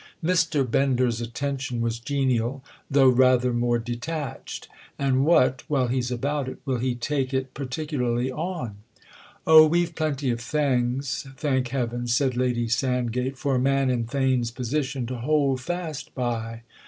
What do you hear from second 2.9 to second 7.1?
rather more detached. "And what—while he's about it—will he